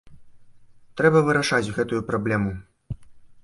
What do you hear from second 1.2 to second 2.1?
вырашаць гэтую